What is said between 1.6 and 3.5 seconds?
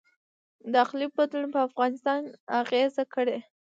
افغانستان اغیز کړی؟